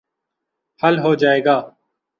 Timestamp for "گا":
1.45-1.57